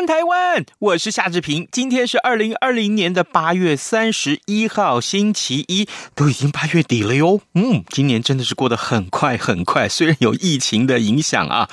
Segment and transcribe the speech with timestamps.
[0.00, 0.49] 安，台湾！
[0.78, 1.68] 我是夏志平。
[1.70, 7.40] 今天是二零二零年的八月三十一号，星期一，都已经八月底了哟。
[7.54, 11.68] 嗯，今年真的是过得很快很快，虽然有疫情的影响啊。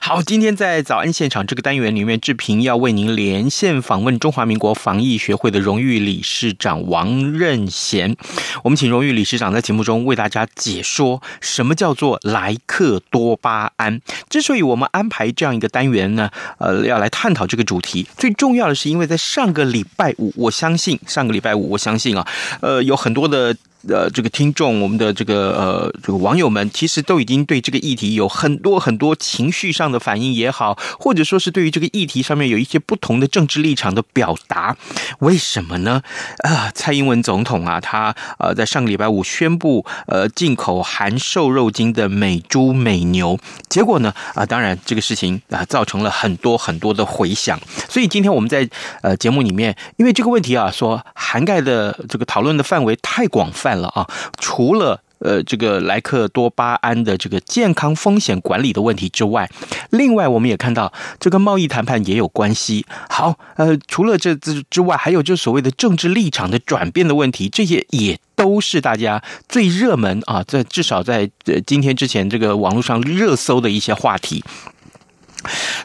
[0.00, 8.16] 好，今天在早安现场这个单元里面，志平要为您连线访问中华民国防疫学会的荣誉理事长王任贤。
[8.64, 14.00] 我们请荣誉理事长在节目中为大家解说什么叫做莱克多巴胺。
[14.30, 17.42] 之所以我们安排这样一个单元呢，呃，要来探讨。
[17.52, 22.24] 这个主题最重要的是，因为在上个礼拜五，我相信上个礼拜五，我相信啊，
[22.60, 23.52] 呃，有很多的。
[23.88, 34.76] 呃，这个听众，我们的这个呃，这个网友们，其实都已经对这个议题有很多很多情绪上的反应也好，或者说是对于这个议题上面有一些不同的政治立场的表达。
[35.18, 36.00] 为什么呢？
[36.44, 43.36] 啊，蔡英文总统啊，他呃在上个礼拜五宣布呃进口含瘦肉精的美猪美牛，
[43.68, 47.58] 结果呢啊，当然这个事情啊造成了很多很多的回响。
[47.88, 48.68] 所以今天我们在
[49.00, 53.71] 呃节目里面，因为这个问题啊，说涵盖的这个讨论的范围太广泛。
[53.76, 54.08] 了啊！
[54.38, 59.48] 除了呃这个莱克多巴胺的这个健康风险管理的问题之外，
[59.90, 62.84] 另外我们也看到这跟贸易谈判也有关系。
[63.08, 74.42] 好，呃，除了这之之外，还有就所谓的政治立场的转变的问题，这些也都是大家最热门啊，在至少在呃今天之前这个网络上热搜的一些话题。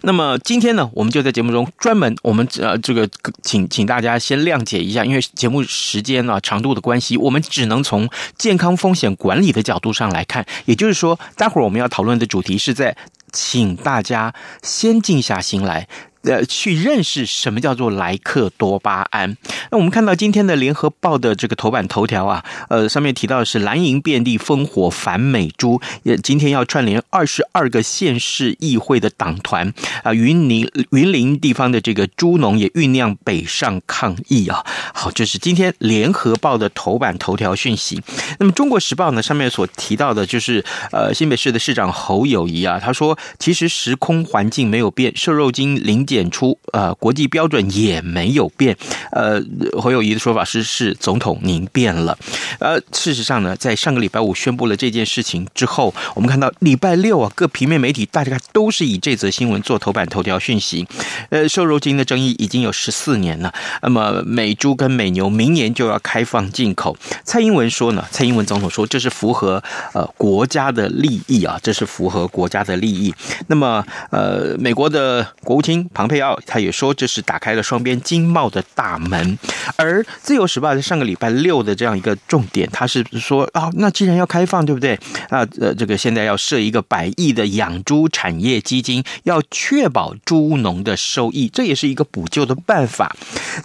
[0.01, 3.09] 那么今天呢，我们就在节目中专门，我们呃这个
[3.43, 10.45] 请请大家先谅解一下，因为节目时间啊长度的关系，我们只能从健康风险管理的角度上来看。
[10.65, 12.95] 也就是说，待会儿我们要讨论的主题是在
[13.31, 15.87] 请大家先静下心来。
[16.27, 19.37] 呃，去认识什么叫做莱克多巴胺。
[19.71, 29.73] 那我们看到今天的联合报的这个头版头条啊，呃，上面提到的是蓝营遍地烽火反美猪，也今天要串联二十二个县市议会的党团
[30.03, 34.65] 啊，云林云林地方的这个猪农也酝酿北上抗议啊。
[34.93, 38.01] 好，这是今天联合报的头版头条讯息。
[38.39, 46.16] 那么中国时报呢，上面所提到的就是呃，新北市的市长侯友谊啊，他说其实时空环境没有变，瘦肉精零检。
[46.17, 48.75] 演出呃，国际标准也没有变。
[49.11, 49.41] 呃，
[49.79, 52.17] 侯友宜的说法是：是总统您变了。
[52.59, 60.87] 呃，事实上呢，在上个礼拜五宣布了这件事情之后，我们看到礼拜六啊，各平面媒体大概都是以这则新闻做头版头条讯息。
[61.29, 63.53] 呃，瘦肉精的争议已经有十四年了。
[63.83, 66.97] 那么美猪跟美牛明年就要开放进口。
[67.23, 69.63] 蔡英文说呢，蔡英文总统说这是符合
[69.93, 73.13] 呃国家的利益啊，这是符合国家的利益。
[73.47, 79.35] 那么呃，美国的国务卿庞佩奥他也说，这是打开了双边经贸的大门。
[79.77, 84.93] 而《自由时报》在上个礼拜六的这样一个重点，他是说啊、哦，那既然要开放，对不对？
[85.29, 93.15] 啊，呃，这个现在要设一个百亿的养猪产业基金，要确保猪农的收益，这也是一个补救的办法。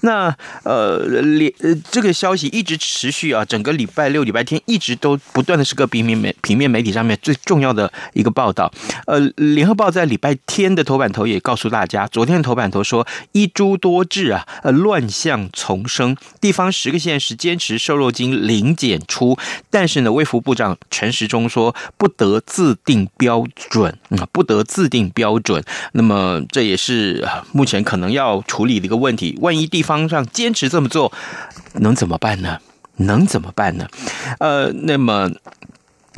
[0.00, 8.72] 那呃，连呃这个消息一直持续啊，整个礼拜六、礼拜天一直都不断的是个平面媒平面媒体上面最重要的一个报道。
[9.06, 12.42] 呃，《联合报》在礼拜天的头版头也告诉大家，昨昨天。
[12.42, 19.36] 头版头说一猪多治啊，呃，乱象丛生，地方十个县市坚持瘦肉精零检出，
[19.70, 25.62] 但是呢，卫福部长陈时中说不得自定标准啊，不得自定标准。
[25.92, 29.38] 那么这也是目前可能要处理的一个问题。
[29.40, 31.12] 万一地方上坚持这么做，
[31.74, 32.58] 能怎么办呢？
[32.96, 33.86] 能怎么办呢？
[34.38, 35.30] 呃，那么。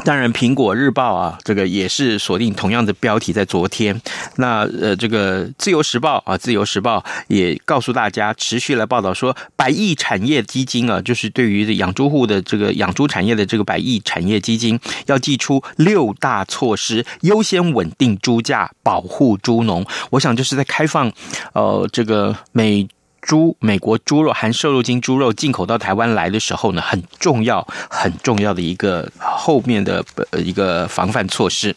[0.04, 3.98] 当然，《苹果日报》啊，这个也是锁定同样的标题，在昨天。
[4.36, 6.98] 那呃，这个《自由时报》啊，《自由时报》
[7.28, 19.86] 也告诉大家，持续来报道说，百亿产业基金啊，就是对于养猪户的这个养猪产业的这个百亿产业基金，要祭出六大措施，优先稳定猪价，保护猪农。
[20.10, 21.10] 我想，就是在开放，
[21.52, 22.86] 呃，这个美。
[23.24, 31.74] 猪美国猪肉含瘦肉精猪肉进口到台湾来的时候呢，很重要很重要的一个后面的一个防范措施。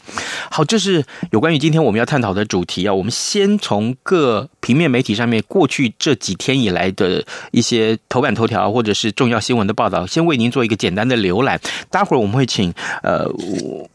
[0.51, 2.93] 好，这是有关于今天我们要探讨的主题啊。
[2.93, 11.57] 我们先从各平面媒体上面过去这几天以来的一些头版头条或者是重要新闻的报道，先为您做一个简单的浏览。
[11.89, 13.25] 待会儿我们会请呃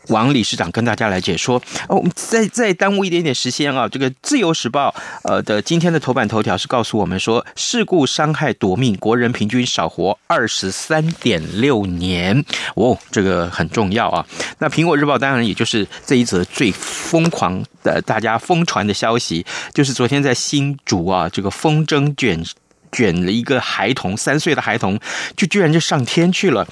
[0.09, 1.61] 王理事长跟大家来解说。
[1.91, 4.89] 哦，我们再再耽误一点点时间啊，这个《自由时报》
[5.25, 12.43] 呃的今天的头版头条是告诉我们说，事故伤害夺命，国人平均少活二十三点六年。
[12.77, 14.25] 哦，这个很重要啊。
[14.59, 22.45] 那《苹果日报》当然也就是这一则最疯狂的大家疯传的消息，就是昨天在新主啊，这个风筝卷
[22.91, 24.99] 卷了一个孩童，三岁的孩童，
[25.37, 26.67] 就居然就上天去了。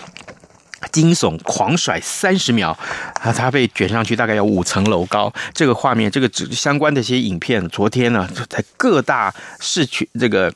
[0.93, 2.71] 惊悚狂甩三十秒
[3.23, 3.31] 啊！
[3.31, 5.31] 他被卷上去，大概有五层楼高。
[5.53, 10.51] 这个画面，这个相关的一些影片，昨天呢，在各大市区这个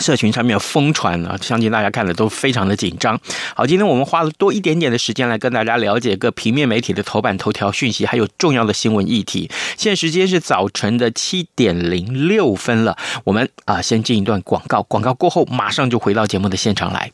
[0.00, 3.18] 社群上面疯传啊，相信大家看的都非常的紧张。
[3.54, 9.50] 好，今天我们花了多一点点的时间来跟大家了解各平面媒体的头版头条讯息，还有重要的新闻议题。
[9.76, 17.10] 现在时间是早晨的七点零六分了，我们啊先进一段广告，广告过后马上就回到节目的现场来。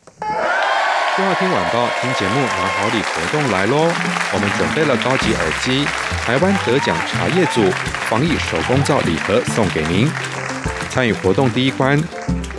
[1.18, 3.92] 就要听晚报，听节目拿好礼活动来喽！
[4.32, 5.84] 我们准备了高级耳机、
[6.24, 7.62] 台湾得奖茶叶组、
[8.08, 10.08] 防疫手工皂礼盒送给您。
[10.88, 12.00] 参与活动第一关，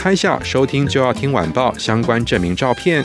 [0.02, 3.04] 拍下收听就要听晚报相关证明照片；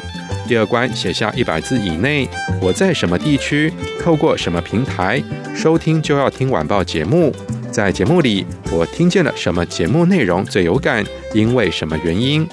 [0.48, 2.26] 第二关，写下一百字以内
[2.58, 3.70] 我在什么地区，
[4.00, 5.22] 透过什么平台
[5.54, 7.31] 收听就要听晚报节目，
[7.70, 11.04] 在节目里我听见了什么节目内容最有感，
[11.34, 12.48] 因为什么原因。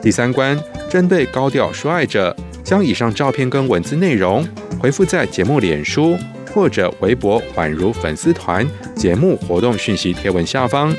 [0.00, 0.56] 第三关。
[0.88, 4.46] 针对高调说爱者，将以上照片跟文字内容
[4.78, 6.16] 回复在节目脸书
[6.52, 8.64] 或者微博宛如粉丝团
[8.94, 10.94] 节目活动讯息贴文下方。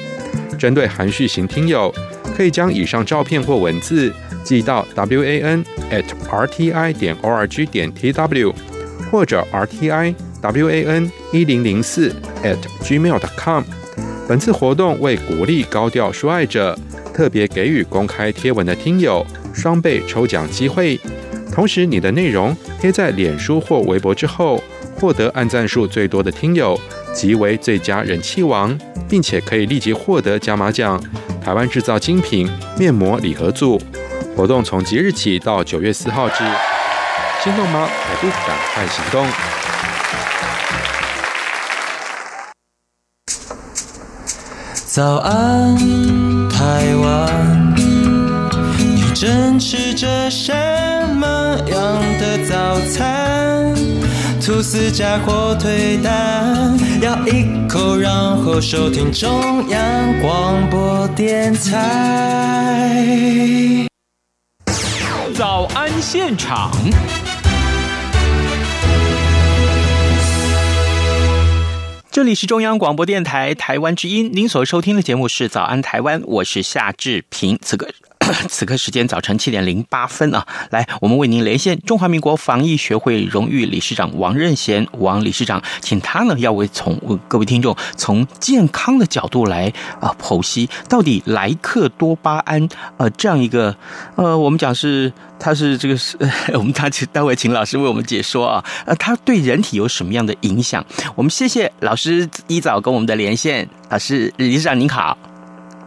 [0.58, 1.94] 针对含蓄型听友，
[2.36, 4.14] 可以将以上照片或文字
[4.44, 8.54] 寄到 wan at rti 点 org 点 tw
[9.12, 12.14] 或者 rti wan 一零零四
[12.44, 13.64] at gmail dot com。
[14.28, 16.78] 本次活动为鼓励高调说爱者，
[17.14, 19.26] 特别给予公开贴文的听友。
[19.54, 20.98] 双倍抽奖机会，
[21.54, 24.64] 同时你的内容贴在脸书或微博之后，
[24.96, 26.80] 获得按赞数最多的听友
[27.14, 28.80] 即为最佳人气王，
[29.10, 30.98] 并且可以立即获得加码奖——
[31.52, 33.78] 台湾制造精品面膜礼盒组。
[34.38, 36.46] 活动从即日起到九月四号止，
[37.44, 37.90] 心动吗？
[38.08, 39.28] 还不赶快行动！
[44.86, 45.76] 早安，
[46.48, 47.76] 台湾。
[49.14, 50.54] 正吃着什
[51.16, 51.28] 么
[51.68, 53.76] 样的早餐？
[54.44, 58.12] 吐司加火腿蛋，咬一口，然
[58.44, 62.98] 后收听中央广播电台。
[65.36, 66.72] 早安现场，
[72.10, 77.88] 这里是中央广播电台台湾之音，您所收听的节目是《早安台湾》，我是夏志平，此刻。
[78.50, 86.96] 此刻时间早晨七点零八分啊，来，我们为您连线中华民国防疫学会荣誉理事长王任贤王理事长，请他呢要为从
[87.28, 92.68] 各位听众从健康的角度来啊剖析，到底莱克多巴胺
[92.98, 93.76] 呃这样一个
[94.16, 96.18] 呃我们讲是它是这个是
[96.54, 100.86] 我们他请待会请老师为我们解说啊，呃它对人体有什么样的影响？
[101.16, 105.18] 我们谢谢老师一早跟我们的连线，老师理事长您好，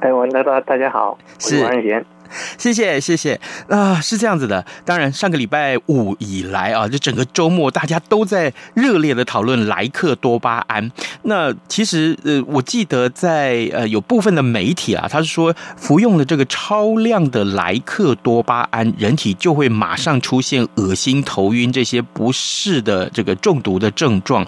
[0.01, 2.14] 哎，我大大大家好，我是王任贤。
[2.59, 4.65] 谢谢谢谢啊，是这样子的。
[4.85, 10.91] 当然，上个礼拜五以来啊，就整个周末大家都在热烈的讨论莱克多巴胺。
[11.23, 24.47] 那其实呃，我记得在呃有部分的媒体啊，他是说服用了这个超量的莱克多巴胺，人体就会马上出现恶心、头晕这些不适的这个中毒的症状。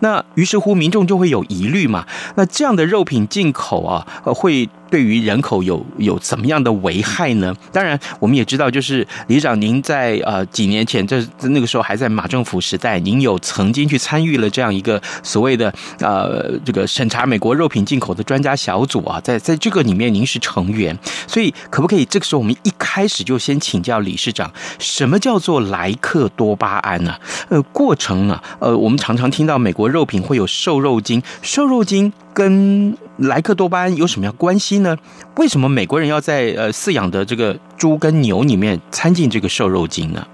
[0.00, 2.06] 那于是乎，民众就会有疑虑嘛。
[2.36, 4.68] 那这样的肉品进口啊，呃会。
[4.90, 7.54] 对于人口有有怎么样的危害呢？
[7.72, 27.14] 当然，我们也知道，就是李长您在呃几年前，这那个时候还在马政府时代，您有曾经去参与了这样一个所谓的呃这个审查美国肉品进口的专家小组啊，在在这个里面您是成员，所以可不可以这个时候我们一开始就先请教理事长，什么叫做莱克多巴胺呢？
[27.48, 34.96] 呃，过程啊，呃，我们常常听到美国肉品会有瘦肉精，瘦肉精跟莱克多巴胺有什么样关系呢？
[35.38, 40.24] 为什么美国人要在呃饲养的这个猪跟牛里面掺进这个瘦肉精呢？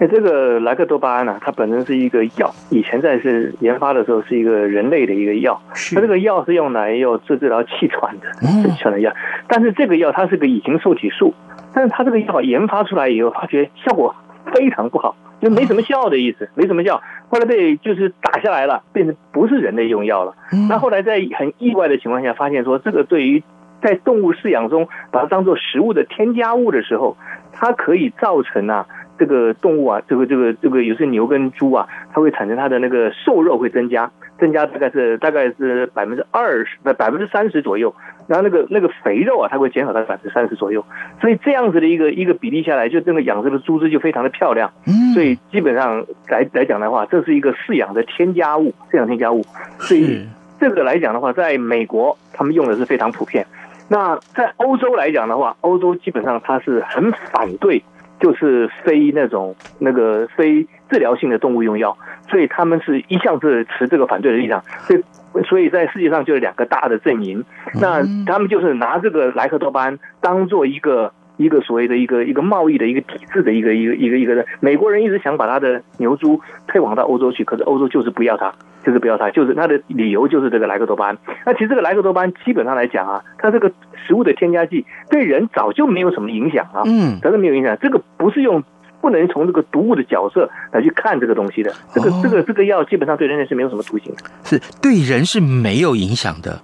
[0.00, 5.58] 哎，这个莱克多巴胺呢、啊，它本身是一个药，以前在是研发的时候是一个人类的一个药，
[5.94, 8.26] 它这个药是用来要治治疗气喘的，
[8.62, 9.10] 气喘的药。
[9.48, 11.32] 但是这个药它是个乙型受体素，
[11.72, 14.14] 但是它这个药研发出来以后，发觉效果
[14.52, 15.16] 非常不好。
[15.42, 17.02] 就没什么效的意思，没什么效。
[17.28, 20.34] 后来被就是打下来了，变成不是人类用药了。
[20.68, 23.42] 那后来在很意外的情况下，发现说这个对于
[23.82, 27.16] 在动物饲养中把它当做食物的添加物的时候，
[27.52, 28.86] 它可以造成啊。
[29.18, 37.94] 这个动物啊，这个这个这个有些牛跟猪啊，它会产生它的那个瘦肉会增加，增加大概是大概是百分之二十百分之三十左右，
[38.26, 40.84] 然后那个那个肥肉啊，它会减少到百分之三十左右，
[41.20, 44.72] 所以这样子的一个一个比例下来，就这个养殖的猪只就非常的漂亮。
[45.14, 49.44] 所以基本上来来讲的话，这是一个饲养的添加物，饲养添加物。
[49.78, 50.26] 所以
[50.58, 53.46] 这个来讲的话，在美国他们用的是非常普遍。
[53.88, 57.82] 那在欧洲来讲的话，欧洲基本上它是很反对。
[58.22, 61.98] 就是非那种那个非治疗性的动物用药，
[62.30, 64.62] 所以他们是一向是持这个反对的立场。
[64.86, 67.44] 所以，所以在世界上就有两个大的阵营。
[67.80, 74.46] 那他们就是拿这个莱克多巴胺当做一个一个所谓的一个一个贸易的一个抵制的一个一个一个一个的。
[74.60, 78.54] 美国人一直想把他的牛猪推广到欧洲去，可是欧洲就是不要它。
[78.84, 81.16] 就是不要它，就是它的理由就是这个莱克多巴胺。
[81.46, 83.70] 那其实这个莱克多巴胺基本上来讲啊，它这个
[84.04, 87.78] 食物的添加剂对人早就没有什么影响啊，嗯，早就没有影响。
[87.80, 88.64] 这个不是用
[89.00, 91.72] 不能从这个毒物的角色来去看这个东西的。
[91.94, 96.60] 这个这个这个药基本上对人类是没有什么毒性的，是对人是没有影响的。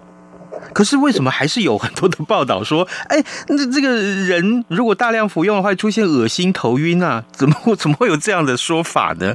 [0.79, 3.19] 可是为什么还是有很多的报道说， 哎，
[3.49, 7.25] 那这个人如果大量服用的话，会出现恶心、头晕啊？
[7.33, 9.35] 怎么会怎么会有这样的说法呢？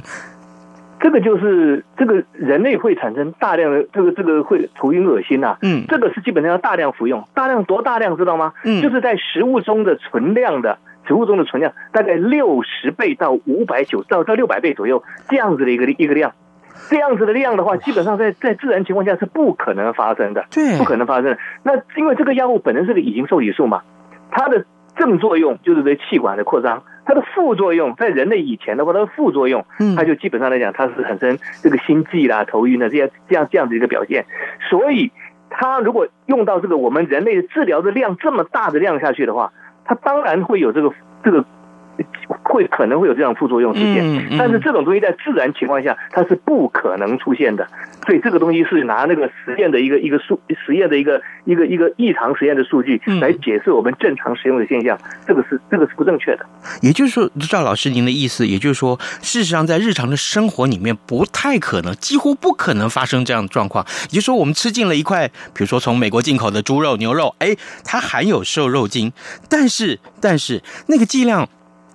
[1.00, 8.54] 这个就是这个人类会产生大量的这个这个会头晕恶心呐，嗯，这个是基本上要大量服用，大量多大量知道吗？
[8.64, 16.32] 嗯，就是在食物中的存量的食物中的存量大概六十倍到五百九到到六百倍左右这样子的一个一个量，
[16.88, 21.38] 这样子的量的话，基本上在在自然情况下是不可能发生的，对，不可能发生的。
[21.62, 23.82] 那因为这个药物本身是个乙型受体素嘛，
[24.30, 24.64] 它的
[24.96, 26.82] 正作用就是对气管的扩张。
[27.06, 29.66] 它的副作用，在人类以前的话，它的副作用，
[29.96, 34.24] 它就基本上来讲，它是产生这个心悸啦、头晕的这样这样这样的一个表现。
[34.70, 35.12] 所以，
[35.50, 39.52] 它如果用到这个我们人类治疗的量这么大的量下去的话，
[39.84, 41.44] 它当然会有这个这个。
[42.42, 47.66] 会可能会有这样副作用出现，但是这种东西在自然情况下它是不可能出现的，
[48.06, 56.46] 所以这个东西是拿那个实验的一个一个数实验的一个一个一个异常实验的数据来解释我们正常使用的现象，这个是这个是不正确的。
[56.80, 63.84] 也就是说，赵老师您的意思，也就是说，事实上在日常的生活里面不太可能，几乎不可能发生这样的状况。
[64.10, 69.12] 也就是说，我们吃进了一块，比如说从美国进口的猪肉、牛肉，哎，它含有瘦肉精，
[69.48, 71.48] 但是但是那个剂量。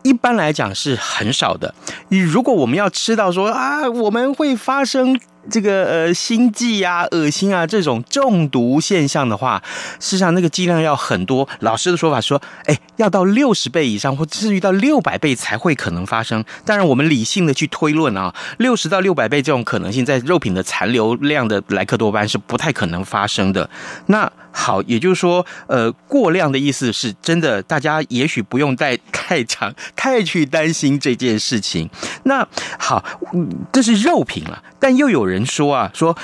[0.04, 1.74] 一般来讲是很少的。
[2.10, 5.20] 如果我们要吃到说啊，我们会发生。
[5.50, 9.62] 这个呃心悸啊、恶心啊这种中毒现象的话，
[10.00, 11.48] 事实上那个剂量要很多。
[11.60, 16.44] 老师的说法说，哎，要到六十倍以上，或至于到六百倍才会可能发生。
[16.66, 23.68] 当然，我们理性的去推论啊，六十到六百倍这种可能性，在肉品的残留量的莱克多巴胺是不太可能发生的。
[24.08, 31.90] 那好，也就是说，呃，过量的意思是真的，大家也许不用太太长太去担心这件事情。
[32.24, 33.04] 那好，
[33.72, 35.39] 这是肉品了，但又有人。
[35.40, 36.16] 人说啊，说，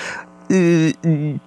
[0.50, 0.91] 呃，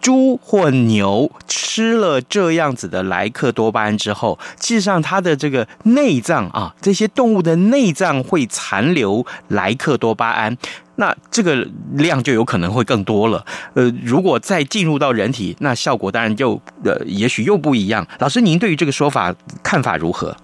[0.01, 10.57] 猪或牛吃了这样子的莱克多巴胺之后，事实上它的这个内脏啊，这些动物的内脏会残留莱克多巴胺，
[10.97, 13.45] 那这个量就有可能会更多了。
[13.75, 18.05] 呃，如果再进入到人体，那效果当然就呃，也许又不一样。
[18.19, 19.33] 老师，您对于这个说法
[19.63, 20.35] 看法如何？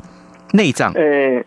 [0.52, 0.92] 内脏？
[0.92, 1.02] 呃，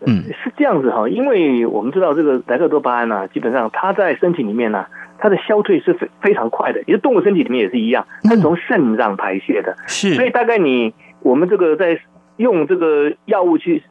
[0.06, 4.90] 嗯，是这样子哈，因为我们知道这个莱克多巴胺呢、啊，基本上它在身体里面呢、啊。
[5.20, 12.00] 它的消退是非非常快的，也是动物身体里面也是一样，它是从肾脏排泄的，是，所以大概你我们这个在
[12.38, 13.84] 用这个药物去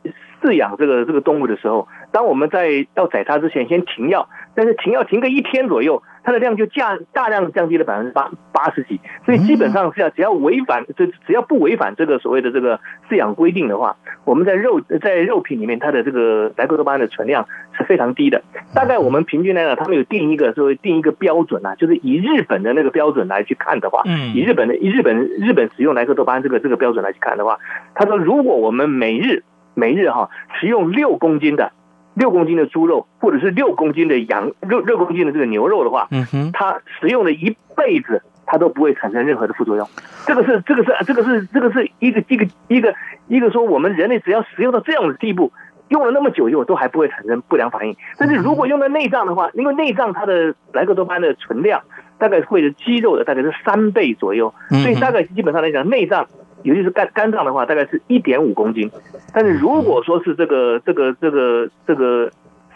[0.42, 6.02] 饲养这个这个动物的时候，当我们在要宰它之前，先停药，但是停药停个一天左右。
[6.26, 17.46] 它的量就降大量降低了百分之八八十几，所以基本上是要只要违反这只要不违反这个所谓的这个饲养规定的话，我们在肉在肉品里面它的这个莱克多巴胺的存量
[17.78, 18.42] 是非常低的。
[18.74, 24.02] 大概我们平均来讲，他们有定一个所谓定一个标准啊，就是以日本的那个标准来去看的话，
[24.34, 27.60] 以日本的以日本日本使用莱克多巴胺这个这个标准来去看的话，
[27.94, 30.28] 他说如果我们每日每日哈
[30.58, 31.70] 食用六公斤的。
[32.16, 39.86] 六公斤的猪肉，或者是六公斤的羊六，六公斤的这个牛肉的话，嗯哼，它食用了一辈子，它都不会产生任何的副作用。
[40.26, 42.94] 这个是，这个是，这个是，这个是一个一个一个
[43.28, 45.52] 一个说，我们人类只要食用到这样的地步，
[45.88, 47.94] 用了那么久以后，都还不会产生不良反应。
[48.18, 51.82] 但是如果用到内脏的话，因为内脏它的莱克多巴胺的存量
[52.18, 56.26] 大概会是肌肉的大概是三倍左右，所以大概基本上来讲，内脏。
[56.66, 58.90] 尤其是肝肝脏的话，大概是一点五公斤。
[59.32, 62.30] 但是如果说是这个这个这个这个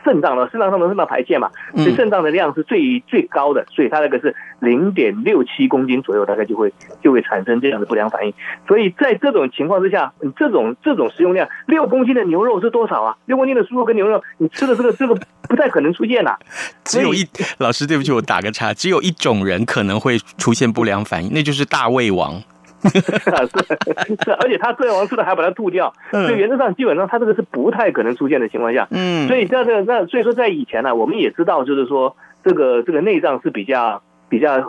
[0.05, 8.33] 肾脏呢，肾脏上的肾脏排泄嘛，所以肾脏的量是最最高的，所以它那个是零点六七公斤左右，大概就会就会产生这样的不良反应。
[8.67, 13.17] 所以在这种情况之下，你这种这种食用量，六公斤的牛肉是多少啊？
[13.27, 16.39] 六公斤的猪肉跟牛肉，你吃的这个这个不太可能出现呐、 啊。
[16.85, 17.27] 只有一
[17.59, 22.43] 老师，对不起，我打个岔，只有一种人可能会出现不良反应，那就是大胃王。
[22.89, 23.01] 是
[24.25, 34.63] 是，而且他吃完吃的还把它吐掉，所以原则上基本上他这个是不太可能出现的情况下，嗯，所以在这个那所以说在以前呢、啊，我们也知道就是说这个这个内脏是比较比较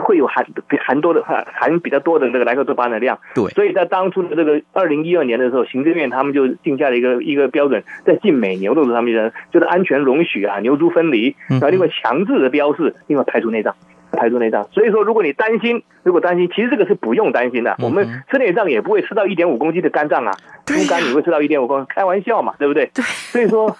[0.00, 0.46] 会有含
[0.80, 13.74] 含多的含含比较多的那个莱克多巴胺的量，对，所以在当初的这个二零一二年的时候，行政院他们就定下了一个一个标准，在进美牛肉上面呢，就是安全容许啊，牛猪分离，然后另外强制的标示，另外排除内脏。
[14.14, 17.76] 排除内脏，所以说如果你担心，如果担心，其实这个是不用担心的。
[17.80, 20.32] 我们吃内脏也不会吃到一点五公斤的肝脏啊，
[20.64, 22.90] 猪肝你会吃到一点五公斤，开玩笑嘛，对不对？
[22.94, 23.76] 所以说，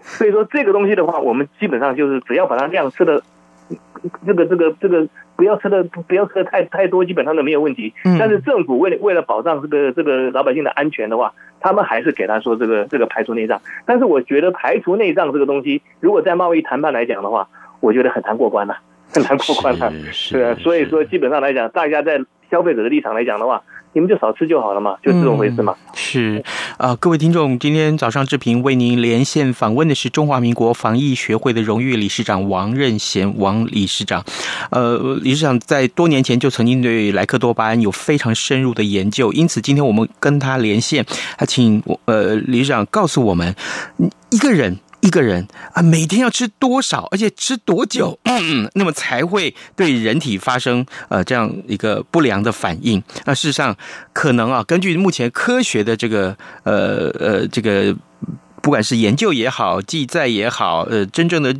[0.00, 3.22] 所以说这个东西的话，我们基本上就是只要把它量吃的，
[4.26, 7.94] 这个这个这个不要吃的不要吃的太太多，基本上都没有问题。
[8.18, 13.60] 但是政府为了为了保障这个这个老百姓的安全的话，他们还是给他说这个这个排除内脏。
[13.84, 17.48] 但是我觉得排除内脏这个东西，如果在贸易谈判来讲的话，
[17.80, 18.74] 我觉得很难过关了。
[18.74, 22.18] 很难过关了，是啊，所以说基本上来讲，大家在
[22.50, 25.74] 消费者的立场来讲的话，你们就少吃就好了嘛，就这种回事嘛。
[25.78, 26.44] 嗯、是
[26.76, 34.24] 啊、呃，各位听众，今天早上志平为您连线访问的是中华民国防疫学会的荣誉理事长王任贤王理事长。
[34.70, 41.04] 呃，理事长在多年前就曾经对莱克多巴胺有非常深入的研究，因此今天我们跟他连线，
[41.36, 43.54] 他请我呃理事长告诉我们
[44.30, 44.76] 一个人。
[45.06, 53.00] 一个人啊，每天要吃多少，而且吃多久，嗯，那么才会对人体发生呃这样一个不良的反应？
[53.24, 53.76] 那事实上，
[54.12, 57.94] 可能啊，根据目前科学的这个呃呃这个，
[58.60, 61.54] 不管是研究也好，记载也好，呃，真正的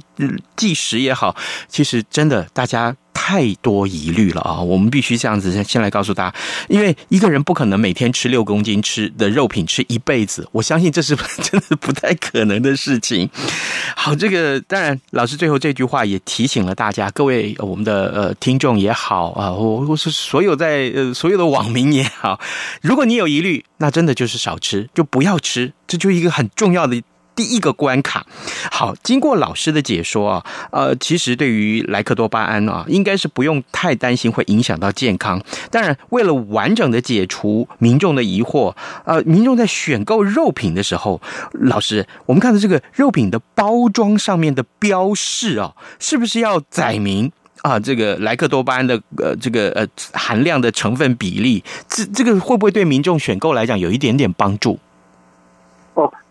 [0.57, 1.37] 计时也好，
[1.69, 2.97] 其实真的大家。
[3.27, 4.61] 太多疑虑了啊！
[4.61, 6.37] 我们必须这样子先来告诉大家，
[6.69, 13.29] 因为一个人不可能每天吃六公斤吃的肉品吃一辈子，我相信这是 真的不太可能的事情。
[13.97, 22.39] 好，这个当然，老师最后这句话也提醒了大家，各位我们的呃听众也好啊，我我是所有在呃所有的网民也好，
[22.81, 27.03] 如果你有疑虑，那真的就是少吃，就不要吃，这就一个很重要的。
[27.37, 28.27] 第一个关卡，
[28.73, 35.41] 好，经过老师的解说啊，呃，其实对于莱克多巴胺啊，应该是不用太担心会影响到健康。
[35.71, 41.21] 当然，为了完整的解除民众的疑惑，呃，民众在选购肉品的时候，
[41.53, 51.63] 老师，我们看到这个肉品的包装上面的标示啊，是不是要载明啊这个莱克多巴胺的呃这个呃含量的成分比例？
[51.87, 54.79] 这这个会不会对民众选购来讲有一点点帮助？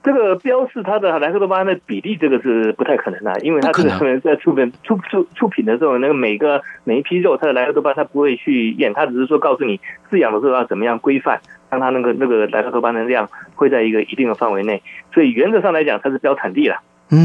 [0.06, 9.80] 哦，这个标示它的莱克多巴胺的比例，这个是不太可能的，因为它这个在出品出出出品的时候，那个每个每一批肉，它的莱克多巴胺它不会去验，它只是说告诉你
[10.12, 14.82] 饲养的时候要怎么样规范，让它那个那个莱克多巴胺的量会在一个一定的范围内。
[15.14, 16.78] 所以原则上来讲，它是标产地的，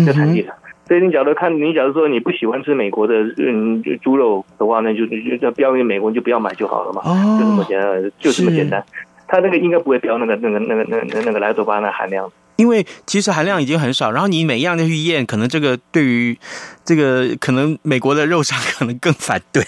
[0.05, 0.55] 标产地的。
[0.87, 7.03] 所以你假如看，你假如说你不喜欢吃美国的嗯猪肉的话，那就就就标给美国，你就不要买就好了嘛，
[7.39, 8.83] 就这么简单，就这么简单。
[9.29, 12.29] 它那个应该不会标那个那个那个那个那个莱克多巴胺的含量，
[12.61, 16.39] 因为其实含量已经很少，然后你每一样都去验，可能这个对于
[16.85, 19.65] 这个可能美国的肉商可能更反对。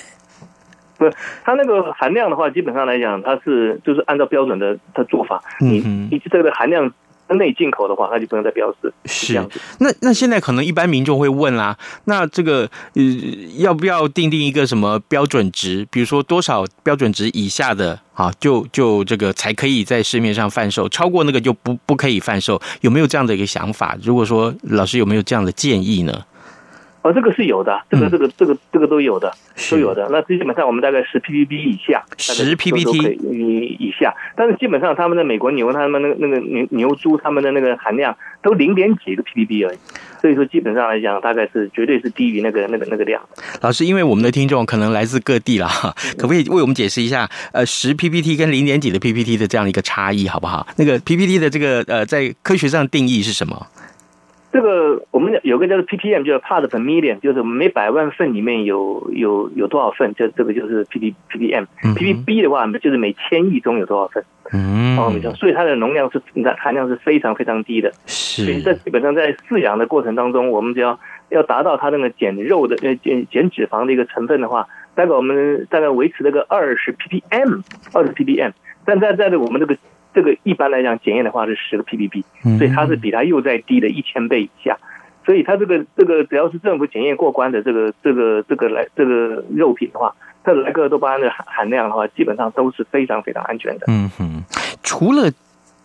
[0.99, 5.79] 不是，它那个含量的话，基本上来讲，它是就是按照标准的的做法，你
[6.11, 6.93] 你这个含量。
[7.37, 8.93] 内进口的话，那就不用再标示。
[9.05, 9.35] 是。
[9.79, 13.03] 那那现在可能一般民众会问啦，那这个呃，
[13.59, 15.87] 要不要定定一个什么标准值？
[15.91, 22.61] 比如说多少标准值以下的啊，就就这个才可以在市面上贩售，超过那个就不不可以贩售。
[22.81, 23.97] 有没有这样的一个想法？
[24.03, 26.25] 如果说老师有没有这样的建议呢？
[27.03, 29.33] 哦，这个是有的，这个、这个、这个、这个都有的，
[29.71, 30.09] 都有的。
[30.11, 34.15] 那基本上我们大概十 ppb 以下，十 PPT 以以下。
[34.37, 39.79] 但是基本上他们的美国牛，他们那个那个牛牛猪，他们的那个含量都零点几个 ppb 而已。
[40.21, 43.21] 所以说基本上来讲，大概是绝对是低于那个那个那个量。
[43.61, 45.69] 老师，因为我们的听众可能来自各地了，
[46.17, 50.65] 可不可以为我们解释一下，呃，十 ppt 跟零点几的 ppt 的这样的一个差异，好不好？
[50.77, 53.67] 那个 ppt 的这个呃，在科学上定义是什么？
[54.53, 61.67] 这个我们有个叫做 ppm，叫 part per million，就是每百万份里面有有有多少份，就这个就是 pp ppm。
[61.81, 66.21] ppb 的话就是每千亿中有多少份，嗯，哦，没错，所以它的容量是
[66.59, 67.91] 含量是非常非常低的。
[68.07, 77.63] 是，所以在基本上在饲养的过程当中，我们只要要达到它那个减肉的呃减减脂肪的一个成分的话，大概我们大概维持那个二十 ppm，
[77.95, 78.53] 二十 ppm，
[78.85, 79.75] 但在在我们这个。
[80.15, 82.23] 这个一般来讲检验的话是十个 ppb，
[82.59, 84.77] 所以它是比它又再低的一千倍以下，
[85.25, 93.87] 所以它这个这个只要是政府检验过关的这个这个这个来这个肉品的话，它的莱克多巴胺的含含量的话，基本上都是非常非常安全的。
[93.89, 94.43] 嗯哼，
[94.83, 95.31] 除了。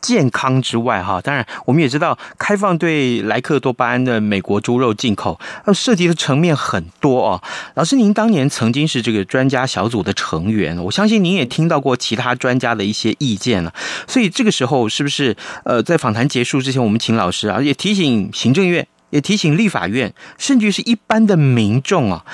[0.01, 7.41] 健康之外，哈，当然我们也知道，开放对莱克多巴胺的美国猪肉进口，呃，涉及的层面很多哦。
[7.75, 13.73] 老师，您当年曾经是这个专家小组的成员，我相信您也听到过其他专家的一些意见了。
[14.07, 22.25] 所以这个时候，是不是呃，在访谈结束之前，我们请老师啊，也提醒行政院，也提醒立法院，甚至是一般的民众啊，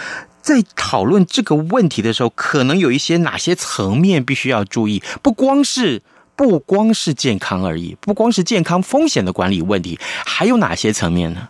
[0.41, 6.01] 在讨论这个问题的时候，可能有一些哪些层面必须要注意，不光是。
[6.35, 11.49] 不光是健康而已，不光是健康风险的管理问题，还有哪些层面呢？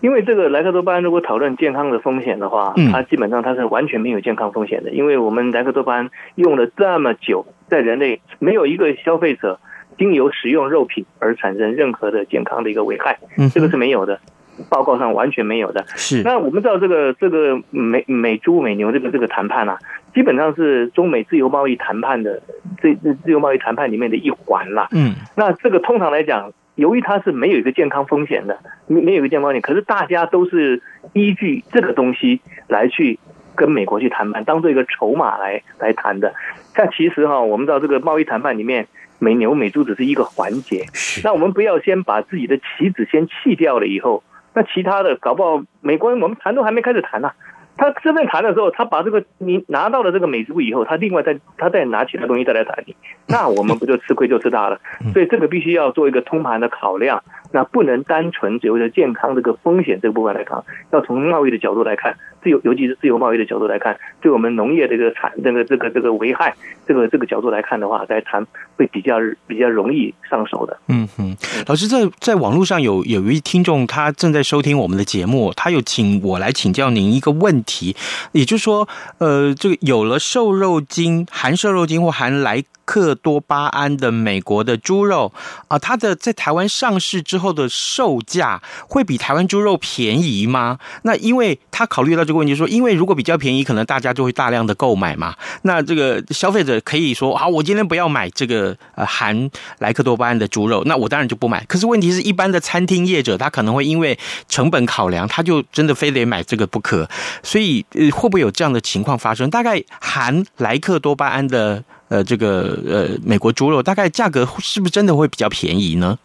[0.00, 9.58] 因为这个莱克多巴胺，如果讨论健康的风险的话，嗯，它基本上它是完全没有健康风险的，因为我们莱克多巴胺用了这么久，在人类没有一个消费者
[9.96, 14.20] 经由食用肉品而产生任何的健康的一个危害，嗯，这个是没有的。
[14.68, 15.84] 报告上完全没有的。
[15.96, 16.22] 是。
[16.22, 19.78] 那我们知道这个这个美美猪美牛这个这个谈判啊，
[20.14, 22.40] 基本上是中美自由贸易谈判的
[22.80, 24.88] 这自由贸易谈判里面的一环啦。
[24.92, 25.14] 嗯。
[25.36, 30.80] 那这个通常来讲，由于它是没有一个健康风险的，没没有一个健康风险，可是大家都是
[31.12, 33.18] 依据这个东西来去
[33.54, 36.32] 跟美国去谈判，当做一个筹码来来谈的。
[36.74, 38.86] 但其实哈，我们知道这个贸易谈判里面，
[39.18, 40.84] 美牛美猪只是一个环节。
[41.22, 44.22] 那我们不要先把自己的棋子先弃掉了以后。
[44.56, 47.34] 那其他的搞不好，美国人我们谈都还没开始谈呢、啊。
[47.76, 52.94] 他这边谈的时候，他把这个你拿到了这个美猪以后，他另外再他再拿其他东西再来谈你，
[53.26, 54.80] 那我们不就吃亏就吃大了？
[55.12, 57.22] 所以这个必须要做一个通盘的考量。
[57.52, 66.54] 那不能单纯只为了健康这个风险这个部分来看，要从贸易的角度来看，自由尤其是自由贸易的角度来看，对我们农业这个产这个这个这个危害，
[66.86, 70.78] 这个这个角度来看的话，在谈会比较比较容易上手的。
[70.88, 71.34] 嗯哼，
[71.66, 77.96] 老师在在网络上有有一位听众，他正在收听我们的节目，他有请我来请教您一个问题，
[78.32, 85.32] 也就是说，呃，这个有了瘦肉精、含瘦肉精或含莱克多巴胺的美国的猪肉
[85.68, 90.78] 啊，它的在台湾上市之后的售价会比台湾猪肉便宜吗？
[91.04, 95.34] 那因为他考虑到这问题，说因为如果比较便宜，可能大家就会大量的购买嘛。
[95.62, 101.64] 那这个消费者可以说啊，我今天不要买这个呃含莱克多巴胺的猪肉，那我当然就不买。
[101.66, 104.18] 可是问题是一般的餐厅业者，他可能会因为
[104.48, 107.08] 成本考量，他就真的非得买这个不可。
[107.42, 109.48] 所以呃，会不会有这样的情况发生？
[109.50, 111.82] 大概含莱克多巴胺的。
[112.08, 116.16] 呃，这个呃，美国猪肉大概价格是不是真的会比较便宜呢？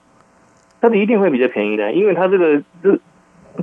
[0.81, 2.99] 它是一定会比较便宜的，因为它这个这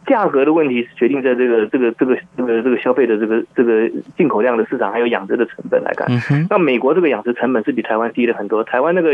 [0.06, 6.06] 价格的问题是决定在这个这个这个这个这个消费的这个这个进口量的市场，还有养殖的成本来看。
[6.50, 8.62] 那美国这个养殖成本是比台湾低了很多。
[8.62, 9.10] 台湾那个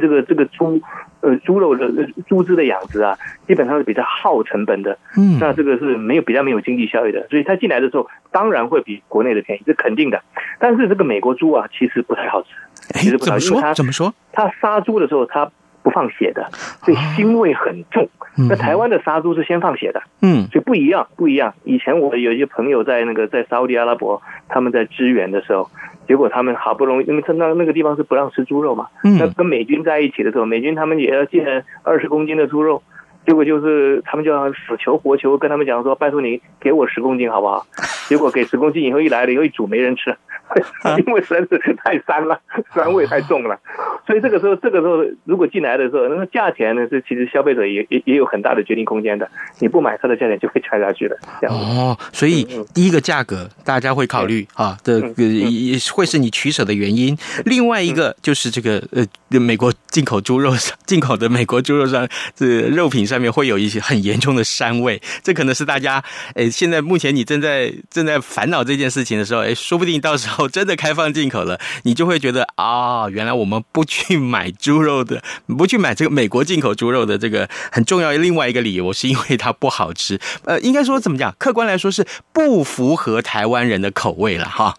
[0.00, 0.80] 这个这个猪
[1.20, 1.88] 呃猪肉的
[2.26, 4.98] 猪只的养殖啊，基本上是比较耗成本的。
[5.16, 10.22] 嗯，那这个是没有比较没有经济效益的，所以它进来的时候当然会比国内的便宜，这肯定的。
[10.58, 12.48] 但是这个美国猪啊，其实不太好吃，
[12.94, 14.14] 其实不太好吃，因为它怎么说？
[14.32, 15.50] 它杀猪的时候它。
[15.84, 16.48] 不放血的，
[16.82, 18.08] 所以腥味很重。
[18.48, 21.54] 那台湾的杀猪是先放血的，嗯，所以不一样，不一样。
[21.62, 25.70] 以前我有一些朋友在那个在沙乌地阿拉伯，他们在支援的时候，
[26.08, 31.44] 结果他们好不容易，因为他那那个地方是不让吃猪肉嘛，嗯那跟美军在一起的时候，美军他们也要进
[31.84, 32.82] 二十公斤的猪肉，
[33.24, 37.66] 结果就是他们就要死求活求跟他们讲说，拜托你给我十公斤好不好？
[38.08, 40.16] 结果给十公斤以后一来了以后一煮没人吃。
[41.06, 42.38] 因为实在是太膻了，
[42.74, 43.58] 膻味太重了，
[44.06, 49.28] 所以这个时候，这个时候如果进来的时候，那个价钱呢是其实消费者也也也有很大的决定空间的。
[49.58, 51.16] 你不买它的价钱就会差下去了。
[51.48, 57.16] 哦，所以第一个价格大家会考虑啊，这个也会是你取舍的原因。
[57.44, 59.04] 另外一个就是这个呃，
[59.38, 66.02] 美国进口猪肉上，进口的美国猪肉上，这肉品上面会有一些很严重的膻味，这可能是大家
[66.34, 70.48] 诶，现在目前你正在正在烦恼这件事情的时候，诶，说不定到时候。
[70.54, 75.22] 真的开放进口了，你就会觉得啊、哦，原来我们不去买猪肉的，
[75.56, 80.18] 不去买这个美国进口猪肉的这个很重要的另外一个理由，是因为它不好吃。
[80.44, 81.32] 呃，应该说怎么讲？
[81.38, 84.74] 客观来说是不符合台湾人的口味了哈。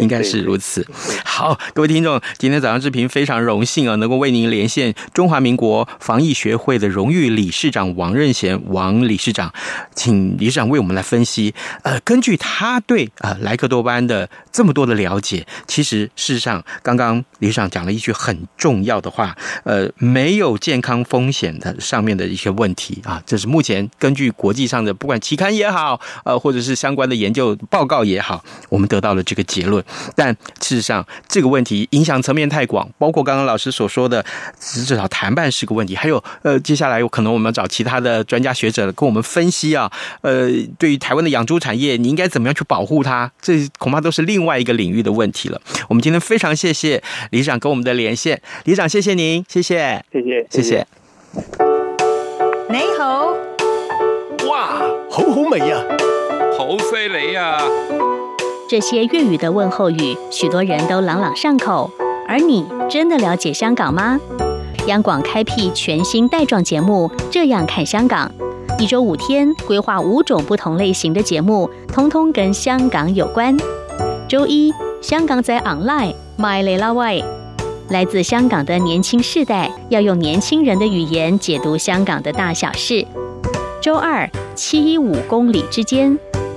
[0.00, 0.86] 应该是如此。
[1.24, 9.52] 好，各位听众，今天早上志平非常荣幸啊，能够为您连线中华民国防疫学会的荣誉理事长王任贤王理事长，
[9.94, 11.54] 请理事长为我们来分析。
[11.82, 29.47] 呃，根据他对呃莱克多巴胺的这么多的了解，其实事实上，刚刚理事长讲了一句很重要的话，呃，没有健康风险的上面的一些问题啊，这是目前根据国际上的不管期刊也好，呃，或者是相关的研究报告也好，我们得到了这个。
[29.48, 29.84] 结论。
[30.14, 34.24] 但事实上，这个问题影响层面太广，包括刚刚老师所说的，
[34.60, 35.96] 至少谈判是个问题。
[35.96, 43.32] 还有，呃，接下来有可能我们要找其他的专家学者跟我们分析啊，呃，对于台湾的养猪产业，你应该怎么样去保护它？
[43.40, 45.60] 这恐怕都是另外一个领域的问题了。
[45.88, 50.86] 我们今天非常谢谢理事长跟我们的连线，理事长谢谢您，谢谢，谢谢，谢谢。
[52.70, 53.32] 你好，
[54.48, 54.78] 哇，
[55.10, 55.82] 好好味呀，
[56.58, 57.58] 好犀利呀！
[58.68, 61.90] 这些粤语的问候语，许多人都朗朗上口。
[62.28, 64.20] 而你真的了解香港吗？
[64.86, 68.30] 央广开辟全新带状节目，这样看香港，
[68.78, 73.56] 一周五天，规划五种不同类型的节目，通通跟香港有关。
[74.28, 77.22] 周一，香港仔 online，My 雷拉外。
[77.88, 83.06] 来自香港的年轻世代要用年轻人的语言解读香港的大小事。
[83.80, 86.18] 周二，七一五公里之间，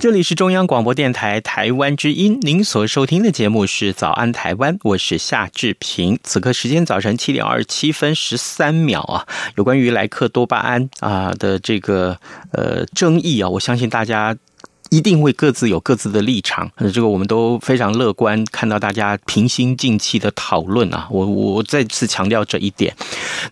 [0.00, 6.18] 这里是中央广播电台台湾之音，您所收听的节目是《早安台湾》，我是夏志平。
[6.24, 12.16] 此刻时间早晨七点二十七分十三秒啊，有关于莱克多巴胺啊的这个
[12.52, 14.34] 呃争议啊，我相信大家。
[14.90, 22.94] 一定会各自有各自的立场，呃，这个我们都非常乐观，看到大家平心静气的讨论啊，我我再次强调这一点。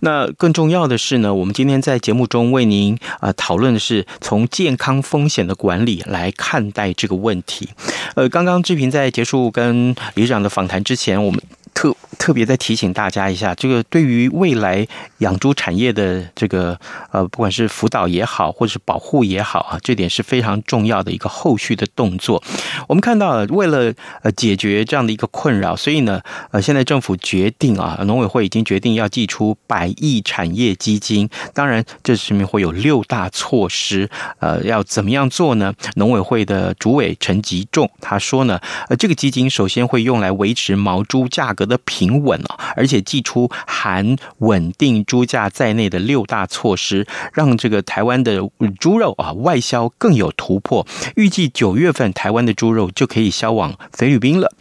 [0.01, 7.69] 那更重要的是呢，我们今天在节目中为您啊讨论的是从健康风险的管理来看待这个问题。
[8.17, 11.41] 呃，刚刚志平在结束跟理事长的访谈之前，我们。
[11.79, 14.85] 特特别再提醒大家一下，这个对于未来
[15.19, 16.77] 养猪产业的这个
[17.13, 22.43] 呃，不管是辅导也好，或者是保护也好啊，这点是非常重要的一个后续的动作。
[22.89, 31.31] 我们看到，为了呃解决这样的一个困扰，所以呢，呃，现在政府决定啊，农委会已经决定要寄出百亿产业基金。
[31.55, 34.11] 当然，这里面会有六大措施，
[34.41, 35.73] 呃，要怎么样做呢？
[35.95, 48.41] 农委会的主委陈吉仲他说呢，呃，这个基金首先会用来维持毛猪价格的平稳啊，而且祭出含稳定猪价在内的六大措施，让这个台湾的
[48.81, 50.87] 猪肉啊外销更有突破。
[51.15, 54.53] 预计九月份台湾的猪肉就可以销往菲律宾了。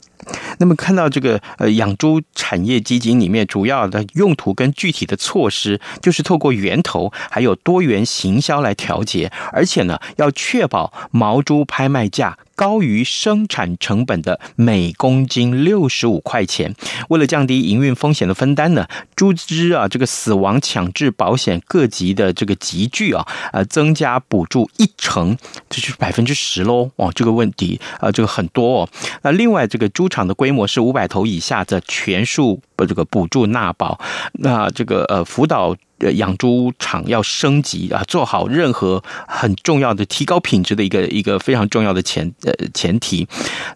[0.59, 12.37] 那么看到这个呃养猪产业基金里面主要的用途跟具体的措施，就是透过源头还有多元行销来调节，而且呢要确保毛猪拍卖价。
[12.57, 16.73] 高于生产成本的每公斤六十五块钱。
[17.09, 25.37] 为了降低营运风险的分担呢，猪只啊这个死亡强制保险各级的这个集聚啊，呃增加补助一成，
[25.69, 26.89] 这就是百分之十喽。
[26.95, 28.89] 哦，这个问题啊，这个很多哦。
[29.21, 33.99] 那另外这个猪场的规模是五百头以下的全数不这个补助纳保。
[34.33, 35.75] 那这个呃辅导。
[35.99, 43.27] 呃，养猪场要升级啊，做好任何很重要的提高品质的一个一个非常重要的前呃前提。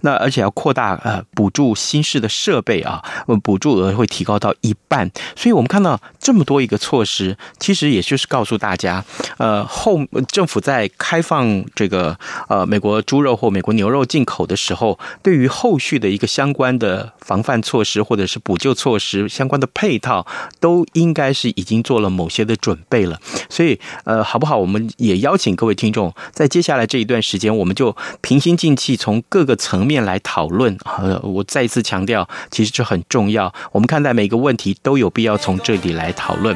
[0.01, 3.03] 那而且要扩大呃补助新式的设备啊，
[3.41, 5.09] 补助额会提高到一半。
[5.35, 9.03] 所以我们看到这么多一个措施，其实也就是告诉大家，
[9.37, 12.15] 呃后政府在开放这个
[12.47, 20.27] 呃美国猪肉或美国牛肉进口的时候，对于后续的一个相关的防范措施或者是补救措施相关的配套，
[20.59, 22.10] 都应该是已经做了。
[22.11, 23.19] 某些的准备了。
[23.49, 24.57] 所以，呃，好不好？
[24.57, 30.77] 我们也邀请各位听众，在接下来这一段时间，我们就平心静气，从各个层面来讨论。
[30.99, 33.53] 呃，我再一次强调，其实这很重要。
[33.71, 36.55] 我们看待每个问题都有必要从这里来讨论。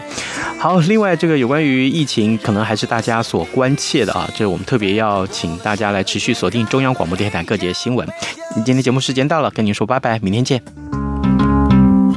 [0.59, 8.07] 好，另外这个有关于疫情，可能还是大家所关切的啊，这我们特别要请大家来持续锁定中央广播电台各节新闻。
[8.65, 10.84] 今天节目时间到了，跟您说拜拜，明天见。